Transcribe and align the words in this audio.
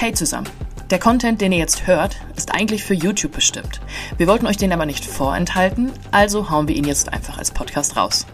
Hey 0.00 0.12
zusammen. 0.12 0.48
Der 0.90 1.00
Content, 1.00 1.40
den 1.40 1.50
ihr 1.50 1.58
jetzt 1.58 1.88
hört, 1.88 2.20
ist 2.36 2.54
eigentlich 2.54 2.84
für 2.84 2.94
YouTube 2.94 3.32
bestimmt. 3.32 3.80
Wir 4.16 4.28
wollten 4.28 4.46
euch 4.46 4.56
den 4.56 4.72
aber 4.72 4.86
nicht 4.86 5.04
vorenthalten, 5.04 5.90
also 6.12 6.50
hauen 6.50 6.68
wir 6.68 6.76
ihn 6.76 6.84
jetzt 6.84 7.12
einfach 7.12 7.36
als 7.36 7.50
Podcast 7.50 7.96
raus. 7.96 8.24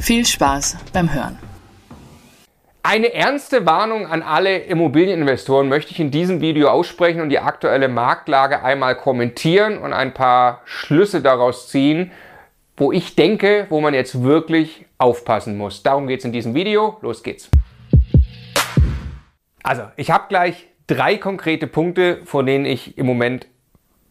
Viel 0.00 0.26
Spaß 0.26 0.78
beim 0.92 1.14
Hören. 1.14 1.38
Eine 2.82 3.14
ernste 3.14 3.64
Warnung 3.64 4.08
an 4.08 4.22
alle 4.22 4.58
Immobilieninvestoren 4.58 5.68
möchte 5.68 5.92
ich 5.92 6.00
in 6.00 6.10
diesem 6.10 6.40
Video 6.40 6.68
aussprechen 6.70 7.20
und 7.20 7.28
die 7.28 7.38
aktuelle 7.38 7.86
Marktlage 7.86 8.64
einmal 8.64 8.96
kommentieren 8.96 9.78
und 9.78 9.92
ein 9.92 10.14
paar 10.14 10.62
Schlüsse 10.64 11.22
daraus 11.22 11.68
ziehen, 11.68 12.10
wo 12.76 12.90
ich 12.90 13.14
denke, 13.14 13.66
wo 13.68 13.80
man 13.80 13.94
jetzt 13.94 14.24
wirklich 14.24 14.86
aufpassen 14.98 15.56
muss. 15.56 15.84
Darum 15.84 16.08
geht 16.08 16.18
es 16.18 16.24
in 16.24 16.32
diesem 16.32 16.56
Video. 16.56 16.98
Los 17.00 17.22
geht's. 17.22 17.48
Also, 19.62 19.84
ich 19.94 20.10
habe 20.10 20.24
gleich 20.28 20.66
drei 20.86 21.16
konkrete 21.16 21.66
Punkte, 21.66 22.20
vor 22.24 22.44
denen 22.44 22.64
ich 22.64 22.98
im 22.98 23.06
Moment 23.06 23.46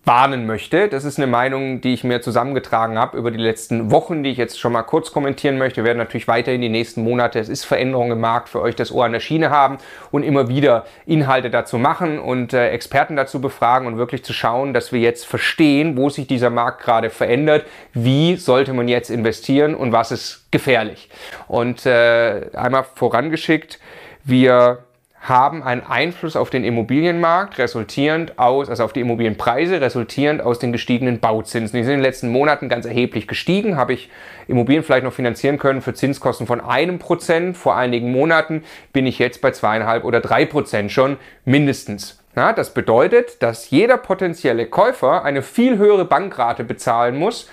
warnen 0.04 0.48
möchte. 0.48 0.88
Das 0.90 1.04
ist 1.04 1.20
eine 1.20 1.28
Meinung, 1.28 1.80
die 1.82 1.94
ich 1.94 2.04
mir 2.04 2.22
zusammengetragen 2.22 2.98
habe 2.98 3.18
über 3.18 3.30
die 3.30 3.38
letzten 3.38 3.91
Wochen, 3.91 4.23
die 4.23 4.32
ich 4.32 4.38
jetzt 4.38 4.59
schon 4.59 4.73
mal 4.73 4.81
kurz 4.81 5.12
kommentieren 5.12 5.59
möchte. 5.59 5.78
Wir 5.81 5.84
werden 5.84 6.00
natürlich 6.00 6.28
weiterhin 6.28 6.62
die 6.62 6.70
nächsten 6.70 7.04
Monate, 7.04 7.38
es 7.38 7.50
ist 7.50 7.66
Veränderung 7.66 8.12
im 8.12 8.20
Markt, 8.20 8.50
für 8.50 8.62
euch 8.62 8.76
das 8.76 8.92
Ohr 8.92 9.05
an 9.05 9.12
der 9.12 9.20
Schiene 9.20 9.52
haben 9.52 9.78
und 10.09 10.23
immer 10.23 10.48
wieder 10.48 10.86
Inhalte 11.05 11.52
dazu 11.52 11.78
machen 11.78 12.18
und 12.18 12.52
äh, 12.54 12.70
Experten 12.70 13.16
dazu 13.16 13.42
befragen 13.42 13.88
und 13.88 13.98
wirklich 13.98 14.23
zu 14.23 14.34
schauen, 14.34 14.73
dass 14.73 14.92
wir 14.92 15.00
jetzt 15.00 15.28
verstehen, 15.28 15.95
wo 15.95 16.09
sich 16.09 16.26
dieser 16.26 16.50
Markt 16.50 16.81
gerade 16.81 17.12
verändert, 17.12 17.66
wie 17.94 18.38
sollte 18.38 18.73
man 18.73 18.88
jetzt 18.88 19.12
investieren 19.12 19.76
und 19.76 19.92
was 19.92 20.12
ist 20.12 20.48
gefährlich. 20.50 21.09
Und 21.48 21.86
äh, 21.86 22.50
einmal 22.56 22.86
vorangeschickt, 22.95 23.80
wir 24.23 24.80
haben 25.21 25.61
einen 25.61 25.84
Einfluss 25.85 26.35
auf 26.35 26.49
den 26.49 26.63
Immobilienmarkt, 26.63 27.59
resultierend 27.59 28.39
aus, 28.39 28.70
also 28.70 28.84
auf 28.84 28.91
die 28.91 29.02
Immobilienpreise, 29.02 29.80
resultierend 29.80 30.41
aus 30.41 30.58
den 30.58 30.72
gestiegenen 30.72 31.19
Bauzinsen. 31.19 31.78
Die 31.78 31.83
sind 31.83 31.94
in 31.94 32.00
den 32.00 32.03
letzten 32.03 32.30
Monaten 32.30 32.69
ganz 32.69 32.88
erheblich 32.88 33.28
gestiegen. 33.28 33.78
Habe 33.78 33.94
ich 33.94 34.09
Immobilien 34.47 34.83
vielleicht 34.83 35.03
noch 35.03 35.13
finanzieren 35.13 35.59
können 35.59 35.81
für 35.81 35.94
Zinskosten 35.94 36.47
von 36.47 36.59
einem 36.59 36.97
Prozent. 36.97 37.55
Vor 37.55 37.75
einigen 37.75 38.11
Monaten 38.11 38.63
bin 38.94 39.05
ich 39.05 39.19
jetzt 39.19 39.41
bei 39.41 39.52
zweieinhalb 39.52 40.05
oder 40.05 40.22
drei 40.22 40.45
Prozent 40.45 40.91
schon 40.91 41.17
mindestens. 41.45 42.17
Ja, 42.35 42.53
das 42.53 42.73
bedeutet, 42.73 43.44
dass 43.44 43.69
jeder 43.72 43.97
potenzielle 43.97 44.66
Käufer 44.66 45.25
eine 45.25 45.41
viel 45.41 45.78
höhere 45.78 46.06
Bankrate 46.06 46.63
bezahlen 46.63 47.17
muss, 47.17 47.50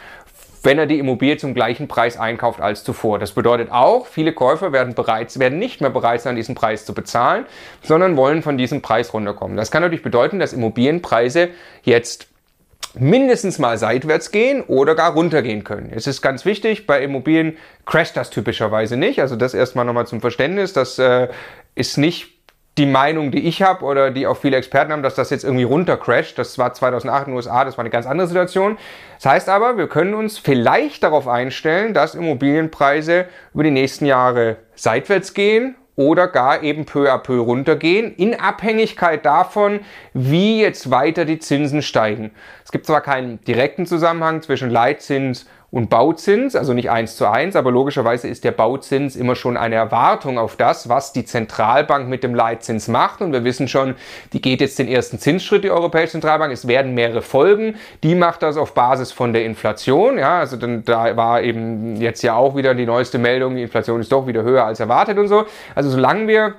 wenn 0.62 0.78
er 0.78 0.86
die 0.86 0.98
Immobilie 0.98 1.36
zum 1.36 1.54
gleichen 1.54 1.88
Preis 1.88 2.16
einkauft 2.16 2.60
als 2.60 2.84
zuvor. 2.84 3.18
Das 3.18 3.32
bedeutet 3.32 3.70
auch, 3.70 4.06
viele 4.06 4.32
Käufer 4.32 4.72
werden, 4.72 4.94
bereits, 4.94 5.38
werden 5.38 5.58
nicht 5.58 5.80
mehr 5.80 5.90
bereit 5.90 6.20
sein, 6.20 6.36
diesen 6.36 6.54
Preis 6.54 6.84
zu 6.84 6.94
bezahlen, 6.94 7.46
sondern 7.82 8.16
wollen 8.16 8.42
von 8.42 8.58
diesem 8.58 8.82
Preis 8.82 9.12
runterkommen. 9.12 9.56
Das 9.56 9.70
kann 9.70 9.82
natürlich 9.82 10.02
bedeuten, 10.02 10.38
dass 10.38 10.52
Immobilienpreise 10.52 11.50
jetzt 11.82 12.28
mindestens 12.94 13.58
mal 13.58 13.78
seitwärts 13.78 14.30
gehen 14.30 14.62
oder 14.62 14.94
gar 14.94 15.12
runtergehen 15.12 15.64
können. 15.64 15.92
Es 15.94 16.06
ist 16.06 16.22
ganz 16.22 16.44
wichtig, 16.44 16.86
bei 16.86 17.02
Immobilien 17.02 17.56
crasht 17.84 18.16
das 18.16 18.30
typischerweise 18.30 18.96
nicht. 18.96 19.20
Also 19.20 19.36
das 19.36 19.54
erstmal 19.54 19.84
nochmal 19.84 20.06
zum 20.06 20.20
Verständnis. 20.20 20.72
Das 20.72 20.98
äh, 20.98 21.28
ist 21.74 21.98
nicht 21.98 22.37
die 22.78 22.86
Meinung, 22.86 23.30
die 23.30 23.46
ich 23.46 23.62
habe 23.62 23.84
oder 23.84 24.10
die 24.10 24.26
auch 24.26 24.36
viele 24.36 24.56
Experten 24.56 24.92
haben, 24.92 25.02
dass 25.02 25.16
das 25.16 25.30
jetzt 25.30 25.44
irgendwie 25.44 25.64
runtercrasht. 25.64 26.38
Das 26.38 26.56
war 26.58 26.72
2008 26.72 27.26
in 27.26 27.32
den 27.32 27.36
USA, 27.36 27.64
das 27.64 27.76
war 27.76 27.82
eine 27.82 27.90
ganz 27.90 28.06
andere 28.06 28.28
Situation. 28.28 28.78
Das 29.16 29.26
heißt 29.26 29.48
aber, 29.48 29.76
wir 29.76 29.88
können 29.88 30.14
uns 30.14 30.38
vielleicht 30.38 31.02
darauf 31.02 31.26
einstellen, 31.26 31.92
dass 31.92 32.14
Immobilienpreise 32.14 33.26
über 33.52 33.64
die 33.64 33.72
nächsten 33.72 34.06
Jahre 34.06 34.56
seitwärts 34.76 35.34
gehen 35.34 35.74
oder 35.96 36.28
gar 36.28 36.62
eben 36.62 36.84
peu 36.86 37.12
à 37.12 37.18
peu 37.18 37.40
runtergehen, 37.40 38.14
in 38.14 38.38
Abhängigkeit 38.38 39.26
davon, 39.26 39.80
wie 40.14 40.60
jetzt 40.60 40.92
weiter 40.92 41.24
die 41.24 41.40
Zinsen 41.40 41.82
steigen. 41.82 42.30
Es 42.64 42.70
gibt 42.70 42.86
zwar 42.86 43.00
keinen 43.00 43.42
direkten 43.44 43.84
Zusammenhang 43.84 44.40
zwischen 44.40 44.70
Leitzins 44.70 45.48
und 45.70 45.90
Bauzins, 45.90 46.56
also 46.56 46.72
nicht 46.72 46.90
eins 46.90 47.16
zu 47.16 47.26
eins, 47.26 47.54
aber 47.54 47.70
logischerweise 47.70 48.26
ist 48.26 48.42
der 48.42 48.52
Bauzins 48.52 49.16
immer 49.16 49.36
schon 49.36 49.58
eine 49.58 49.74
Erwartung 49.74 50.38
auf 50.38 50.56
das, 50.56 50.88
was 50.88 51.12
die 51.12 51.26
Zentralbank 51.26 52.08
mit 52.08 52.24
dem 52.24 52.34
Leitzins 52.34 52.88
macht. 52.88 53.20
Und 53.20 53.34
wir 53.34 53.44
wissen 53.44 53.68
schon, 53.68 53.94
die 54.32 54.40
geht 54.40 54.62
jetzt 54.62 54.78
den 54.78 54.88
ersten 54.88 55.18
Zinsschritt, 55.18 55.64
die 55.64 55.70
Europäische 55.70 56.12
Zentralbank. 56.12 56.54
Es 56.54 56.66
werden 56.66 56.94
mehrere 56.94 57.20
Folgen. 57.20 57.76
Die 58.02 58.14
macht 58.14 58.42
das 58.42 58.56
auf 58.56 58.72
Basis 58.72 59.12
von 59.12 59.34
der 59.34 59.44
Inflation. 59.44 60.18
Ja, 60.18 60.38
also 60.38 60.56
dann, 60.56 60.86
da 60.86 61.14
war 61.18 61.42
eben 61.42 61.96
jetzt 61.96 62.22
ja 62.22 62.34
auch 62.34 62.56
wieder 62.56 62.74
die 62.74 62.86
neueste 62.86 63.18
Meldung, 63.18 63.54
die 63.54 63.62
Inflation 63.62 64.00
ist 64.00 64.10
doch 64.10 64.26
wieder 64.26 64.44
höher 64.44 64.64
als 64.64 64.80
erwartet 64.80 65.18
und 65.18 65.28
so. 65.28 65.44
Also 65.74 65.90
solange 65.90 66.28
wir 66.28 66.54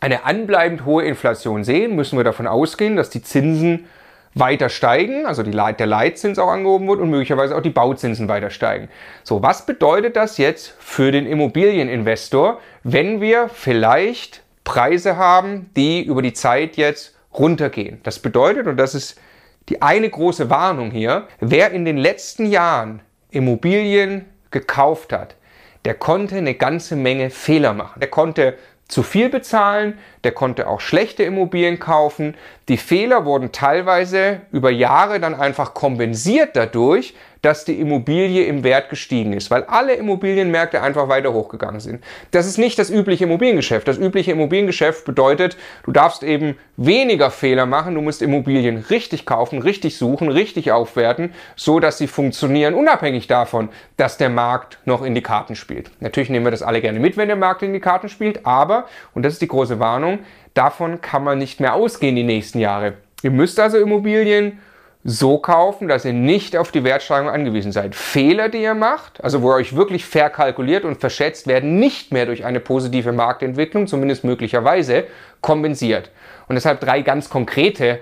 eine 0.00 0.26
anbleibend 0.26 0.84
hohe 0.84 1.04
Inflation 1.04 1.64
sehen, 1.64 1.96
müssen 1.96 2.18
wir 2.18 2.24
davon 2.24 2.46
ausgehen, 2.46 2.96
dass 2.96 3.08
die 3.08 3.22
Zinsen 3.22 3.86
weiter 4.34 4.68
steigen, 4.68 5.26
also 5.26 5.42
die, 5.42 5.50
der 5.50 5.86
Leitzins 5.86 6.38
auch 6.38 6.48
angehoben 6.48 6.88
wird 6.88 7.00
und 7.00 7.10
möglicherweise 7.10 7.56
auch 7.56 7.60
die 7.60 7.70
Bauzinsen 7.70 8.28
weiter 8.28 8.50
steigen. 8.50 8.88
So, 9.24 9.42
was 9.42 9.66
bedeutet 9.66 10.16
das 10.16 10.38
jetzt 10.38 10.74
für 10.78 11.12
den 11.12 11.26
Immobilieninvestor, 11.26 12.60
wenn 12.82 13.20
wir 13.20 13.48
vielleicht 13.48 14.42
Preise 14.64 15.16
haben, 15.16 15.70
die 15.76 16.02
über 16.02 16.22
die 16.22 16.32
Zeit 16.32 16.76
jetzt 16.76 17.14
runtergehen? 17.34 18.00
Das 18.04 18.20
bedeutet, 18.20 18.66
und 18.66 18.76
das 18.76 18.94
ist 18.94 19.20
die 19.68 19.82
eine 19.82 20.08
große 20.08 20.50
Warnung 20.50 20.90
hier, 20.90 21.28
wer 21.40 21.70
in 21.72 21.84
den 21.84 21.98
letzten 21.98 22.46
Jahren 22.46 23.00
Immobilien 23.30 24.24
gekauft 24.50 25.12
hat, 25.12 25.36
der 25.84 25.94
konnte 25.94 26.36
eine 26.36 26.54
ganze 26.54 26.96
Menge 26.96 27.30
Fehler 27.30 27.72
machen. 27.72 28.00
Der 28.00 28.08
konnte 28.08 28.56
zu 28.92 29.02
viel 29.02 29.30
bezahlen, 29.30 29.98
der 30.22 30.32
konnte 30.32 30.68
auch 30.68 30.80
schlechte 30.80 31.22
Immobilien 31.22 31.78
kaufen. 31.78 32.34
Die 32.68 32.76
Fehler 32.76 33.24
wurden 33.24 33.50
teilweise 33.50 34.42
über 34.52 34.70
Jahre 34.70 35.18
dann 35.18 35.34
einfach 35.34 35.72
kompensiert 35.72 36.56
dadurch, 36.56 37.14
dass 37.42 37.64
die 37.64 37.80
Immobilie 37.80 38.44
im 38.44 38.62
Wert 38.62 38.88
gestiegen 38.88 39.32
ist, 39.32 39.50
weil 39.50 39.64
alle 39.64 39.94
Immobilienmärkte 39.94 40.80
einfach 40.80 41.08
weiter 41.08 41.32
hochgegangen 41.32 41.80
sind. 41.80 42.02
Das 42.30 42.46
ist 42.46 42.56
nicht 42.56 42.78
das 42.78 42.88
übliche 42.88 43.24
Immobiliengeschäft. 43.24 43.86
Das 43.88 43.98
übliche 43.98 44.30
Immobiliengeschäft 44.30 45.04
bedeutet, 45.04 45.56
du 45.84 45.90
darfst 45.90 46.22
eben 46.22 46.56
weniger 46.76 47.30
Fehler 47.30 47.66
machen, 47.66 47.96
du 47.96 48.00
musst 48.00 48.22
Immobilien 48.22 48.78
richtig 48.88 49.26
kaufen, 49.26 49.58
richtig 49.58 49.98
suchen, 49.98 50.28
richtig 50.28 50.70
aufwerten, 50.70 51.34
so 51.56 51.80
dass 51.80 51.98
sie 51.98 52.06
funktionieren, 52.06 52.74
unabhängig 52.74 53.26
davon, 53.26 53.68
dass 53.96 54.16
der 54.16 54.30
Markt 54.30 54.78
noch 54.84 55.02
in 55.02 55.16
die 55.16 55.22
Karten 55.22 55.56
spielt. 55.56 55.90
Natürlich 56.00 56.30
nehmen 56.30 56.46
wir 56.46 56.52
das 56.52 56.62
alle 56.62 56.80
gerne 56.80 57.00
mit, 57.00 57.16
wenn 57.16 57.28
der 57.28 57.36
Markt 57.36 57.62
in 57.62 57.72
die 57.72 57.80
Karten 57.80 58.08
spielt, 58.08 58.46
aber, 58.46 58.86
und 59.14 59.24
das 59.24 59.34
ist 59.34 59.42
die 59.42 59.48
große 59.48 59.80
Warnung, 59.80 60.20
davon 60.54 61.00
kann 61.00 61.24
man 61.24 61.38
nicht 61.38 61.58
mehr 61.58 61.74
ausgehen 61.74 62.14
die 62.14 62.22
nächsten 62.22 62.60
Jahre. 62.60 62.94
Ihr 63.22 63.32
müsst 63.32 63.58
also 63.58 63.78
Immobilien 63.78 64.60
so 65.04 65.38
kaufen, 65.38 65.88
dass 65.88 66.04
ihr 66.04 66.12
nicht 66.12 66.56
auf 66.56 66.70
die 66.70 66.84
Wertsteigerung 66.84 67.30
angewiesen 67.32 67.72
seid. 67.72 67.94
Fehler, 67.94 68.48
die 68.48 68.62
ihr 68.62 68.74
macht, 68.74 69.22
also 69.22 69.42
wo 69.42 69.50
ihr 69.50 69.56
euch 69.56 69.74
wirklich 69.74 70.04
verkalkuliert 70.04 70.84
und 70.84 71.00
verschätzt, 71.00 71.48
werden 71.48 71.80
nicht 71.80 72.12
mehr 72.12 72.26
durch 72.26 72.44
eine 72.44 72.60
positive 72.60 73.10
Marktentwicklung, 73.12 73.88
zumindest 73.88 74.22
möglicherweise, 74.22 75.04
kompensiert. 75.40 76.10
Und 76.46 76.54
deshalb 76.54 76.80
drei 76.80 77.02
ganz 77.02 77.28
konkrete 77.28 77.98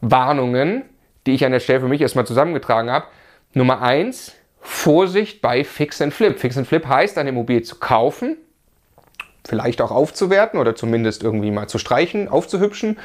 Warnungen, 0.00 0.82
die 1.26 1.34
ich 1.34 1.44
an 1.44 1.52
der 1.52 1.60
Stelle 1.60 1.80
für 1.80 1.88
mich 1.88 2.00
erstmal 2.00 2.26
zusammengetragen 2.26 2.90
habe. 2.90 3.06
Nummer 3.54 3.80
eins, 3.80 4.32
Vorsicht 4.60 5.42
bei 5.42 5.62
Fix 5.62 6.02
and 6.02 6.12
Flip. 6.12 6.38
Fix 6.38 6.58
and 6.58 6.66
Flip 6.66 6.84
heißt, 6.86 7.18
eine 7.18 7.28
Immobilie 7.28 7.62
zu 7.62 7.76
kaufen, 7.76 8.36
vielleicht 9.46 9.80
auch 9.80 9.92
aufzuwerten 9.92 10.58
oder 10.58 10.74
zumindest 10.74 11.22
irgendwie 11.22 11.52
mal 11.52 11.68
zu 11.68 11.78
streichen, 11.78 12.28
aufzuhübschen 12.28 12.98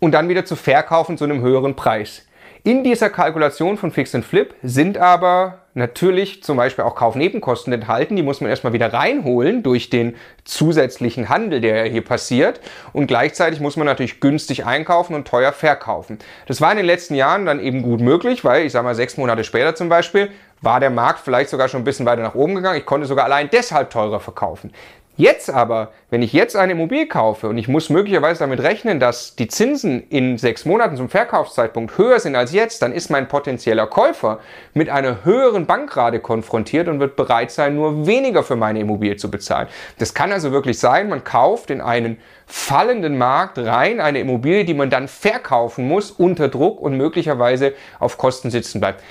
und 0.00 0.12
dann 0.12 0.28
wieder 0.28 0.44
zu 0.44 0.56
verkaufen 0.56 1.16
zu 1.16 1.24
einem 1.24 1.42
höheren 1.42 1.76
Preis. 1.76 2.25
In 2.66 2.82
dieser 2.82 3.10
Kalkulation 3.10 3.76
von 3.76 3.92
Fix 3.92 4.10
Flip 4.28 4.52
sind 4.60 4.98
aber 4.98 5.58
natürlich 5.74 6.42
zum 6.42 6.56
Beispiel 6.56 6.84
auch 6.84 6.96
Kaufnebenkosten 6.96 7.72
enthalten. 7.72 8.16
Die 8.16 8.24
muss 8.24 8.40
man 8.40 8.50
erstmal 8.50 8.72
wieder 8.72 8.92
reinholen 8.92 9.62
durch 9.62 9.88
den 9.88 10.16
zusätzlichen 10.42 11.28
Handel, 11.28 11.60
der 11.60 11.84
hier 11.84 12.02
passiert. 12.02 12.60
Und 12.92 13.06
gleichzeitig 13.06 13.60
muss 13.60 13.76
man 13.76 13.86
natürlich 13.86 14.18
günstig 14.18 14.66
einkaufen 14.66 15.14
und 15.14 15.28
teuer 15.28 15.52
verkaufen. 15.52 16.18
Das 16.48 16.60
war 16.60 16.72
in 16.72 16.78
den 16.78 16.86
letzten 16.86 17.14
Jahren 17.14 17.46
dann 17.46 17.60
eben 17.60 17.82
gut 17.82 18.00
möglich, 18.00 18.44
weil 18.44 18.66
ich 18.66 18.72
sage 18.72 18.82
mal 18.84 18.96
sechs 18.96 19.16
Monate 19.16 19.44
später 19.44 19.76
zum 19.76 19.88
Beispiel 19.88 20.32
war 20.60 20.80
der 20.80 20.90
Markt 20.90 21.20
vielleicht 21.20 21.50
sogar 21.50 21.68
schon 21.68 21.82
ein 21.82 21.84
bisschen 21.84 22.04
weiter 22.06 22.22
nach 22.22 22.34
oben 22.34 22.56
gegangen. 22.56 22.80
Ich 22.80 22.86
konnte 22.86 23.06
sogar 23.06 23.26
allein 23.26 23.48
deshalb 23.48 23.90
teurer 23.90 24.18
verkaufen. 24.18 24.72
Jetzt 25.18 25.48
aber, 25.48 25.92
wenn 26.10 26.20
ich 26.20 26.34
jetzt 26.34 26.56
eine 26.56 26.72
Immobilie 26.72 27.06
kaufe 27.06 27.48
und 27.48 27.56
ich 27.56 27.68
muss 27.68 27.88
möglicherweise 27.88 28.40
damit 28.40 28.60
rechnen, 28.60 29.00
dass 29.00 29.34
die 29.34 29.48
Zinsen 29.48 30.06
in 30.10 30.36
sechs 30.36 30.66
Monaten 30.66 30.98
zum 30.98 31.08
Verkaufszeitpunkt 31.08 31.96
höher 31.96 32.20
sind 32.20 32.36
als 32.36 32.52
jetzt, 32.52 32.82
dann 32.82 32.92
ist 32.92 33.08
mein 33.08 33.26
potenzieller 33.26 33.86
Käufer 33.86 34.40
mit 34.74 34.90
einer 34.90 35.24
höheren 35.24 35.64
Bankrate 35.64 36.20
konfrontiert 36.20 36.86
und 36.88 37.00
wird 37.00 37.16
bereit 37.16 37.50
sein, 37.50 37.76
nur 37.76 38.06
weniger 38.06 38.42
für 38.42 38.56
meine 38.56 38.80
Immobilie 38.80 39.16
zu 39.16 39.30
bezahlen. 39.30 39.68
Das 39.98 40.12
kann 40.12 40.32
also 40.32 40.52
wirklich 40.52 40.78
sein, 40.78 41.08
man 41.08 41.24
kauft 41.24 41.70
in 41.70 41.80
einen 41.80 42.18
fallenden 42.44 43.16
Markt 43.16 43.56
rein 43.58 44.00
eine 44.00 44.20
Immobilie, 44.20 44.66
die 44.66 44.74
man 44.74 44.90
dann 44.90 45.08
verkaufen 45.08 45.88
muss 45.88 46.10
unter 46.10 46.48
Druck 46.48 46.78
und 46.78 46.94
möglicherweise 46.94 47.72
auf 47.98 48.18
Kosten 48.18 48.50
sitzen 48.50 48.80
bleibt. 48.80 49.02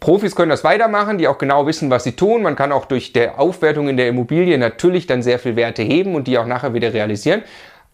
Profis 0.00 0.36
können 0.36 0.50
das 0.50 0.64
weitermachen, 0.64 1.18
die 1.18 1.28
auch 1.28 1.38
genau 1.38 1.66
wissen, 1.66 1.90
was 1.90 2.04
sie 2.04 2.12
tun. 2.12 2.42
Man 2.42 2.56
kann 2.56 2.72
auch 2.72 2.84
durch 2.84 3.12
der 3.12 3.40
Aufwertung 3.40 3.88
in 3.88 3.96
der 3.96 4.08
Immobilie 4.08 4.58
natürlich 4.58 5.06
dann 5.06 5.22
sehr 5.22 5.38
viel 5.38 5.56
Werte 5.56 5.82
heben 5.82 6.14
und 6.14 6.26
die 6.26 6.38
auch 6.38 6.46
nachher 6.46 6.74
wieder 6.74 6.92
realisieren. 6.92 7.42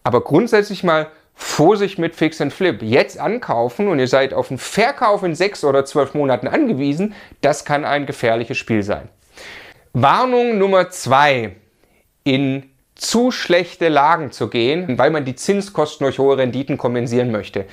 Aber 0.03 0.21
grundsätzlich 0.21 0.83
mal 0.83 1.07
Vorsicht 1.35 1.97
mit 1.97 2.15
Fix 2.15 2.41
and 2.41 2.53
Flip. 2.53 2.81
Jetzt 2.81 3.19
ankaufen 3.19 3.87
und 3.87 3.99
ihr 3.99 4.07
seid 4.07 4.33
auf 4.33 4.51
einen 4.51 4.59
Verkauf 4.59 5.23
in 5.23 5.35
sechs 5.35 5.63
oder 5.63 5.85
zwölf 5.85 6.13
Monaten 6.13 6.47
angewiesen, 6.47 7.15
das 7.41 7.65
kann 7.65 7.85
ein 7.85 8.05
gefährliches 8.05 8.57
Spiel 8.57 8.83
sein. 8.83 9.09
Warnung 9.93 10.57
Nummer 10.57 10.89
zwei. 10.89 11.55
In 12.23 12.69
zu 12.95 13.31
schlechte 13.31 13.89
Lagen 13.89 14.31
zu 14.31 14.47
gehen, 14.49 14.97
weil 14.97 15.09
man 15.11 15.25
die 15.25 15.35
Zinskosten 15.35 16.05
durch 16.05 16.19
hohe 16.19 16.37
Renditen 16.37 16.77
kompensieren 16.77 17.31
möchte. 17.31 17.65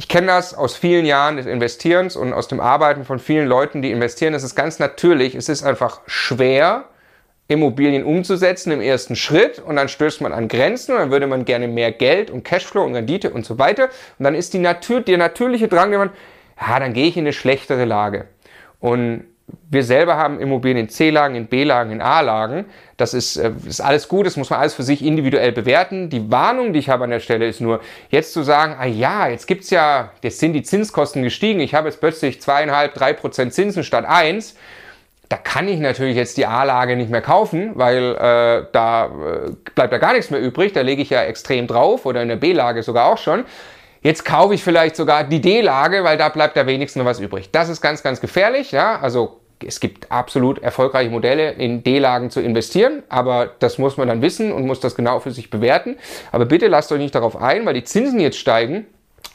Ich 0.00 0.08
kenne 0.08 0.28
das 0.28 0.54
aus 0.54 0.76
vielen 0.76 1.04
Jahren 1.04 1.36
des 1.36 1.44
Investierens 1.44 2.16
und 2.16 2.32
aus 2.32 2.48
dem 2.48 2.58
Arbeiten 2.58 3.04
von 3.04 3.18
vielen 3.18 3.46
Leuten, 3.46 3.82
die 3.82 3.90
investieren. 3.90 4.32
Es 4.32 4.42
ist 4.42 4.54
ganz 4.54 4.78
natürlich, 4.78 5.34
es 5.34 5.50
ist 5.50 5.62
einfach 5.62 6.00
schwer, 6.06 6.84
Immobilien 7.48 8.04
umzusetzen 8.04 8.72
im 8.72 8.80
ersten 8.80 9.14
Schritt 9.14 9.58
und 9.58 9.76
dann 9.76 9.88
stößt 9.90 10.22
man 10.22 10.32
an 10.32 10.48
Grenzen 10.48 10.92
und 10.92 11.00
dann 11.00 11.10
würde 11.10 11.26
man 11.26 11.44
gerne 11.44 11.68
mehr 11.68 11.92
Geld 11.92 12.30
und 12.30 12.44
Cashflow 12.44 12.82
und 12.82 12.94
Rendite 12.94 13.28
und 13.28 13.44
so 13.44 13.58
weiter. 13.58 13.90
Und 14.18 14.24
dann 14.24 14.34
ist 14.34 14.54
die 14.54 14.58
Natur, 14.58 15.02
der 15.02 15.18
natürliche 15.18 15.68
Drang, 15.68 15.90
der 15.90 15.98
man, 15.98 16.10
ja, 16.58 16.80
dann 16.80 16.94
gehe 16.94 17.06
ich 17.06 17.18
in 17.18 17.24
eine 17.24 17.34
schlechtere 17.34 17.84
Lage. 17.84 18.24
Und 18.78 19.26
wir 19.70 19.84
selber 19.84 20.16
haben 20.16 20.40
Immobilien 20.40 20.78
in 20.78 20.88
C-Lagen, 20.88 21.34
in 21.34 21.46
B-Lagen, 21.46 21.90
in 21.92 22.00
A-Lagen. 22.00 22.66
Das 22.96 23.14
ist, 23.14 23.36
äh, 23.36 23.52
ist 23.66 23.80
alles 23.80 24.08
gut, 24.08 24.26
das 24.26 24.36
muss 24.36 24.50
man 24.50 24.60
alles 24.60 24.74
für 24.74 24.82
sich 24.82 25.04
individuell 25.04 25.52
bewerten. 25.52 26.10
Die 26.10 26.30
Warnung, 26.30 26.72
die 26.72 26.78
ich 26.78 26.88
habe 26.88 27.04
an 27.04 27.10
der 27.10 27.20
Stelle, 27.20 27.46
ist 27.46 27.60
nur, 27.60 27.80
jetzt 28.10 28.32
zu 28.32 28.42
sagen, 28.42 28.76
ah 28.78 28.86
ja, 28.86 29.28
jetzt 29.28 29.46
gibt's 29.46 29.70
ja, 29.70 30.12
jetzt 30.22 30.38
sind 30.38 30.52
die 30.52 30.62
Zinskosten 30.62 31.22
gestiegen, 31.22 31.60
ich 31.60 31.74
habe 31.74 31.88
jetzt 31.88 32.00
plötzlich 32.00 32.40
zweieinhalb, 32.40 32.94
drei 32.94 33.12
Prozent 33.12 33.54
Zinsen 33.54 33.84
statt 33.84 34.04
eins. 34.06 34.56
Da 35.28 35.36
kann 35.36 35.68
ich 35.68 35.78
natürlich 35.78 36.16
jetzt 36.16 36.36
die 36.38 36.46
A-Lage 36.46 36.96
nicht 36.96 37.10
mehr 37.10 37.22
kaufen, 37.22 37.72
weil 37.74 38.16
äh, 38.16 38.66
da 38.72 39.06
äh, 39.06 39.52
bleibt 39.76 39.92
da 39.92 39.98
gar 39.98 40.12
nichts 40.12 40.30
mehr 40.30 40.40
übrig. 40.40 40.72
Da 40.72 40.80
lege 40.80 41.02
ich 41.02 41.10
ja 41.10 41.22
extrem 41.22 41.68
drauf 41.68 42.04
oder 42.04 42.20
in 42.20 42.28
der 42.28 42.36
B-Lage 42.36 42.82
sogar 42.82 43.06
auch 43.06 43.18
schon. 43.18 43.44
Jetzt 44.02 44.24
kaufe 44.24 44.54
ich 44.54 44.64
vielleicht 44.64 44.96
sogar 44.96 45.24
die 45.24 45.40
D-Lage, 45.40 46.04
weil 46.04 46.16
da 46.16 46.30
bleibt 46.30 46.56
da 46.56 46.66
wenigstens 46.66 47.00
noch 47.00 47.06
was 47.06 47.20
übrig. 47.20 47.50
Das 47.52 47.68
ist 47.68 47.80
ganz, 47.80 48.02
ganz 48.02 48.20
gefährlich. 48.20 48.72
Ja? 48.72 48.98
Also 48.98 49.39
es 49.66 49.80
gibt 49.80 50.10
absolut 50.10 50.58
erfolgreiche 50.60 51.10
Modelle, 51.10 51.52
in 51.52 51.82
D-Lagen 51.82 52.30
zu 52.30 52.40
investieren, 52.40 53.02
aber 53.08 53.50
das 53.58 53.78
muss 53.78 53.96
man 53.96 54.08
dann 54.08 54.22
wissen 54.22 54.52
und 54.52 54.66
muss 54.66 54.80
das 54.80 54.94
genau 54.94 55.20
für 55.20 55.30
sich 55.30 55.50
bewerten. 55.50 55.96
Aber 56.32 56.46
bitte 56.46 56.68
lasst 56.68 56.92
euch 56.92 57.00
nicht 57.00 57.14
darauf 57.14 57.36
ein, 57.36 57.66
weil 57.66 57.74
die 57.74 57.84
Zinsen 57.84 58.20
jetzt 58.20 58.38
steigen, 58.38 58.86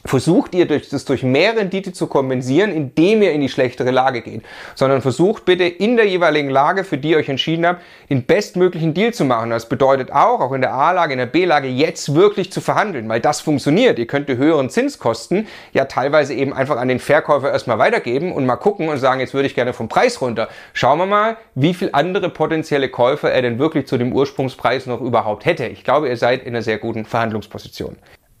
versucht 0.06 0.54
ihr 0.54 0.66
das 0.66 1.04
durch 1.04 1.22
mehr 1.22 1.56
Rendite 1.56 1.92
zu 1.92 2.06
kompensieren, 2.06 2.72
indem 2.72 3.22
ihr 3.22 3.32
in 3.32 3.40
die 3.40 3.48
schlechtere 3.48 3.90
Lage 3.90 4.22
geht, 4.22 4.42
sondern 4.74 5.02
versucht 5.02 5.44
bitte 5.44 5.64
in 5.64 5.96
der 5.96 6.06
jeweiligen 6.06 6.50
Lage, 6.50 6.84
für 6.84 6.98
die 6.98 7.10
ihr 7.10 7.18
euch 7.18 7.28
entschieden 7.28 7.66
habt, 7.66 7.82
den 8.10 8.24
bestmöglichen 8.24 8.94
Deal 8.94 9.12
zu 9.12 9.24
machen. 9.24 9.50
Das 9.50 9.68
bedeutet 9.68 10.12
auch, 10.12 10.40
auch 10.40 10.52
in 10.52 10.60
der 10.60 10.72
A-Lage, 10.72 11.12
in 11.12 11.18
der 11.18 11.26
B-Lage 11.26 11.68
jetzt 11.68 12.14
wirklich 12.14 12.52
zu 12.52 12.60
verhandeln, 12.60 13.08
weil 13.08 13.20
das 13.20 13.40
funktioniert. 13.40 13.98
Ihr 13.98 14.06
könnt 14.06 14.28
die 14.28 14.36
höheren 14.36 14.70
Zinskosten 14.70 15.46
ja 15.72 15.86
teilweise 15.86 16.34
eben 16.34 16.52
einfach 16.52 16.76
an 16.76 16.88
den 16.88 16.98
Verkäufer 16.98 17.50
erstmal 17.50 17.78
weitergeben 17.78 18.32
und 18.32 18.46
mal 18.46 18.56
gucken 18.56 18.88
und 18.88 18.98
sagen, 18.98 19.20
jetzt 19.20 19.34
würde 19.34 19.46
ich 19.46 19.54
gerne 19.54 19.72
vom 19.72 19.88
Preis 19.88 20.20
runter. 20.20 20.48
Schauen 20.72 20.98
wir 20.98 21.06
mal, 21.06 21.36
wie 21.54 21.74
viel 21.74 21.90
andere 21.92 22.30
potenzielle 22.30 22.88
Käufer 22.88 23.30
er 23.30 23.42
denn 23.42 23.58
wirklich 23.58 23.86
zu 23.86 23.98
dem 23.98 24.12
Ursprungspreis 24.12 24.86
noch 24.86 25.00
überhaupt 25.00 25.44
hätte. 25.44 25.66
Ich 25.66 25.84
glaube, 25.84 26.08
ihr 26.08 26.16
seid 26.16 26.42
in 26.42 26.48
einer 26.48 26.62
sehr 26.62 26.78
guten 26.78 27.04
Verhandlungsposition. 27.04 27.96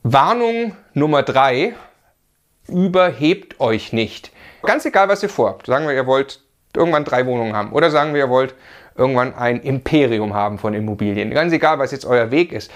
Warnung 0.08 0.76
Nummer 0.94 1.24
drei, 1.24 1.74
überhebt 2.68 3.58
euch 3.58 3.92
nicht. 3.92 4.30
Ganz 4.62 4.84
egal, 4.84 5.08
was 5.08 5.20
ihr 5.24 5.28
vorhabt. 5.28 5.66
Sagen 5.66 5.84
wir, 5.88 5.94
ihr 5.94 6.06
wollt 6.06 6.42
irgendwann 6.76 7.02
drei 7.04 7.26
Wohnungen 7.26 7.56
haben 7.56 7.72
oder 7.72 7.90
sagen 7.90 8.14
wir, 8.14 8.20
ihr 8.20 8.30
wollt 8.30 8.54
irgendwann 8.94 9.34
ein 9.34 9.58
Imperium 9.58 10.32
haben 10.32 10.58
von 10.58 10.74
Immobilien. 10.74 11.32
Ganz 11.32 11.52
egal, 11.52 11.80
was 11.80 11.90
jetzt 11.90 12.04
euer 12.04 12.30
Weg 12.30 12.52
ist. 12.52 12.70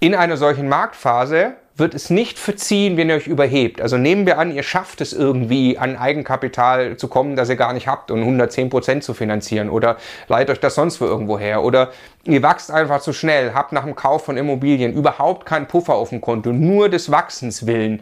In 0.00 0.14
einer 0.14 0.36
solchen 0.36 0.68
Marktphase 0.68 1.54
wird 1.80 1.94
es 1.94 2.10
nicht 2.10 2.38
verziehen, 2.38 2.96
wenn 2.96 3.08
ihr 3.08 3.16
euch 3.16 3.26
überhebt. 3.26 3.80
Also 3.80 3.96
nehmen 3.96 4.26
wir 4.26 4.38
an, 4.38 4.54
ihr 4.54 4.62
schafft 4.62 5.00
es 5.00 5.12
irgendwie, 5.12 5.76
an 5.78 5.96
Eigenkapital 5.96 6.96
zu 6.96 7.08
kommen, 7.08 7.34
das 7.34 7.48
ihr 7.48 7.56
gar 7.56 7.72
nicht 7.72 7.88
habt 7.88 8.10
und 8.10 8.20
110 8.20 8.70
Prozent 8.70 9.02
zu 9.02 9.14
finanzieren 9.14 9.68
oder 9.68 9.96
leitet 10.28 10.50
euch 10.50 10.60
das 10.60 10.76
sonst 10.76 11.00
wo 11.00 11.06
irgendwo 11.06 11.38
her 11.38 11.64
oder 11.64 11.90
ihr 12.24 12.42
wachst 12.42 12.70
einfach 12.70 13.00
zu 13.00 13.12
schnell, 13.12 13.52
habt 13.54 13.72
nach 13.72 13.84
dem 13.84 13.96
Kauf 13.96 14.24
von 14.24 14.36
Immobilien 14.36 14.92
überhaupt 14.92 15.46
keinen 15.46 15.66
Puffer 15.66 15.94
auf 15.94 16.10
dem 16.10 16.20
Konto, 16.20 16.52
nur 16.52 16.88
des 16.88 17.10
Wachsens 17.10 17.66
willen. 17.66 18.00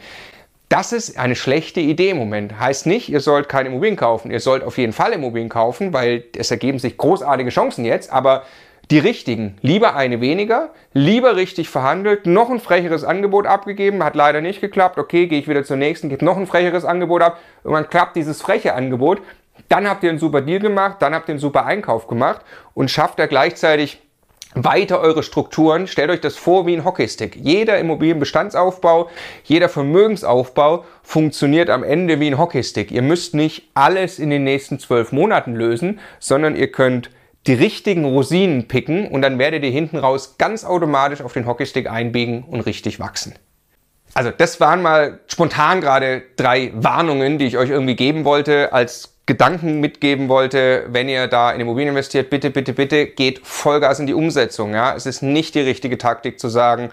Das 0.69 0.93
ist 0.93 1.19
eine 1.19 1.35
schlechte 1.35 1.81
Idee 1.81 2.11
im 2.11 2.19
Moment. 2.19 2.61
Heißt 2.61 2.85
nicht, 2.85 3.09
ihr 3.09 3.21
sollt 3.21 3.49
keine 3.49 3.71
Immobilien 3.71 3.97
kaufen. 3.97 4.31
Ihr 4.31 4.41
sollt 4.41 4.63
auf 4.63 4.77
jeden 4.77 4.93
Fall 4.93 5.13
Immobilien 5.13 5.49
kaufen, 5.49 5.95
weil 5.95 6.25
es 6.37 6.51
ergeben 6.51 6.79
sich 6.79 6.99
großartige 6.99 7.49
Chancen 7.49 7.87
jetzt, 7.87 8.13
aber 8.13 8.43
die 8.91 8.99
richtigen. 8.99 9.59
Lieber 9.61 9.97
eine 9.97 10.21
weniger, 10.21 10.71
lieber 10.93 11.37
richtig 11.37 11.69
verhandelt, 11.69 12.27
noch 12.27 12.51
ein 12.51 12.61
frecheres 12.61 13.05
Angebot 13.05 13.47
abgegeben, 13.47 14.03
hat 14.03 14.15
leider 14.15 14.41
nicht 14.41 14.61
geklappt, 14.61 14.99
okay, 14.99 15.27
gehe 15.27 15.41
ich 15.41 15.49
wieder 15.49 15.65
zur 15.65 15.77
nächsten, 15.77 16.09
gebe 16.09 16.25
noch 16.25 16.37
ein 16.37 16.47
frecheres 16.47 16.85
Angebot 16.85 17.23
ab, 17.23 17.39
irgendwann 17.65 17.91
klappt 17.91 18.17
dieses 18.17 18.41
freche 18.41 18.75
Angebot, 18.75 19.21
dann 19.69 19.89
habt 19.89 20.05
ihr 20.05 20.11
einen 20.11 20.19
super 20.19 20.41
Deal 20.41 20.61
gemacht, 20.61 20.97
dann 21.01 21.15
habt 21.15 21.29
ihr 21.29 21.33
einen 21.33 21.41
super 21.41 21.67
Einkauf 21.67 22.07
gemacht 22.07 22.41
und 22.75 22.91
schafft 22.91 23.19
er 23.19 23.29
gleichzeitig 23.29 24.01
weiter 24.55 25.01
eure 25.01 25.23
Strukturen. 25.23 25.87
Stellt 25.87 26.11
euch 26.11 26.21
das 26.21 26.37
vor 26.37 26.67
wie 26.67 26.75
ein 26.75 26.85
Hockeystick. 26.85 27.37
Jeder 27.37 27.79
Immobilienbestandsaufbau, 27.79 29.11
jeder 29.45 29.69
Vermögensaufbau 29.69 30.85
funktioniert 31.03 31.69
am 31.69 31.85
Ende 31.85 32.19
wie 32.21 32.29
ein 32.29 32.39
Hockeystick. 32.39 32.91
Ihr 32.91 33.03
müsst 33.03 33.35
nicht 33.35 33.69
alles 33.75 34.19
in 34.19 34.31
den 34.31 34.45
nächsten 34.45 34.79
zwölf 34.79 35.13
Monaten 35.13 35.55
lösen, 35.55 36.01
sondern 36.19 36.57
ihr 36.57 36.73
könnt 36.73 37.11
die 37.47 37.55
richtigen 37.55 38.05
Rosinen 38.05 38.69
picken 38.69 39.09
und 39.09 39.23
dann 39.23 39.39
werdet 39.39 39.65
ihr 39.65 39.71
hinten 39.71 39.99
raus 39.99 40.37
ganz 40.39 40.65
automatisch 40.65 41.23
auf 41.23 41.33
den 41.33 41.47
Hockeystick 41.47 41.91
einbiegen 41.91 42.43
und 42.43 42.61
richtig 42.61 43.01
wachsen. 43.01 43.35
Also 44.15 44.31
das 44.37 44.61
waren 44.61 44.83
mal 44.83 45.21
spontan 45.27 45.81
gerade 45.81 46.23
drei 46.37 46.73
Warnungen, 46.75 47.39
die 47.39 47.47
ich 47.47 47.57
euch 47.57 47.71
irgendwie 47.71 47.97
geben 47.97 48.25
wollte, 48.25 48.73
als 48.73 49.15
Gedanken 49.27 49.81
mitgeben 49.81 50.29
wollte, 50.29 50.87
wenn 50.89 51.09
ihr 51.09 51.27
da 51.27 51.53
in 51.53 51.61
Immobilien 51.61 51.91
investiert, 51.91 52.31
bitte, 52.31 52.51
bitte, 52.51 52.73
bitte 52.73 53.07
geht 53.07 53.47
Vollgas 53.47 54.01
in 54.01 54.07
die 54.07 54.15
Umsetzung. 54.15 54.73
Ja? 54.73 54.97
Es 54.97 55.05
ist 55.05 55.23
nicht 55.23 55.55
die 55.55 55.61
richtige 55.61 55.99
Taktik 55.99 56.41
zu 56.41 56.49
sagen, 56.49 56.91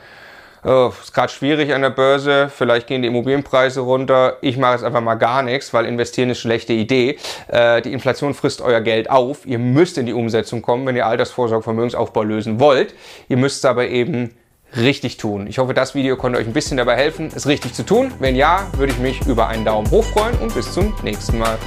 oh, 0.65 0.91
ist 1.01 1.13
gerade 1.13 1.31
schwierig 1.31 1.73
an 1.73 1.81
der 1.81 1.91
Börse, 1.91 2.49
vielleicht 2.53 2.87
gehen 2.87 3.01
die 3.01 3.07
Immobilienpreise 3.07 3.81
runter, 3.81 4.37
ich 4.41 4.57
mache 4.57 4.73
jetzt 4.73 4.83
einfach 4.83 5.01
mal 5.01 5.15
gar 5.15 5.43
nichts, 5.43 5.73
weil 5.73 5.85
investieren 5.85 6.29
ist 6.29 6.37
eine 6.37 6.41
schlechte 6.41 6.73
Idee. 6.73 7.17
Äh, 7.47 7.81
die 7.81 7.93
Inflation 7.93 8.33
frisst 8.33 8.61
euer 8.61 8.81
Geld 8.81 9.09
auf, 9.09 9.45
ihr 9.45 9.59
müsst 9.59 9.97
in 9.97 10.05
die 10.05 10.13
Umsetzung 10.13 10.61
kommen, 10.61 10.85
wenn 10.85 10.95
ihr 10.95 11.05
Altersvorsorge, 11.05 11.63
Vermögensaufbau 11.63 12.23
lösen 12.23 12.59
wollt. 12.59 12.93
Ihr 13.29 13.37
müsst 13.37 13.57
es 13.57 13.65
aber 13.65 13.87
eben 13.87 14.35
richtig 14.75 15.17
tun. 15.17 15.47
Ich 15.47 15.57
hoffe, 15.57 15.73
das 15.73 15.95
Video 15.95 16.17
konnte 16.17 16.39
euch 16.39 16.47
ein 16.47 16.53
bisschen 16.53 16.77
dabei 16.77 16.95
helfen, 16.95 17.31
es 17.33 17.47
richtig 17.47 17.73
zu 17.73 17.83
tun. 17.83 18.11
Wenn 18.19 18.35
ja, 18.35 18.67
würde 18.75 18.91
ich 18.91 18.99
mich 18.99 19.25
über 19.27 19.47
einen 19.47 19.65
Daumen 19.65 19.89
hoch 19.91 20.03
freuen 20.03 20.37
und 20.39 20.53
bis 20.53 20.71
zum 20.73 20.93
nächsten 21.03 21.37
Mal. 21.37 21.57